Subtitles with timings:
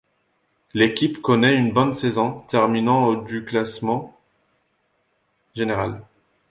[0.73, 4.17] L’équipe connaît une bonne saison, terminant au du classement
[5.53, 6.01] général.